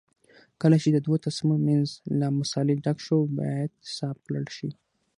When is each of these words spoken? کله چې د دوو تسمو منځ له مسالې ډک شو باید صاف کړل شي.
کله 0.61 0.77
چې 0.83 0.89
د 0.91 0.97
دوو 1.05 1.21
تسمو 1.25 1.55
منځ 1.67 1.87
له 2.19 2.27
مسالې 2.39 2.75
ډک 2.83 2.97
شو 3.05 3.17
باید 3.39 3.71
صاف 3.97 4.17
کړل 4.25 4.45
شي. 4.55 4.69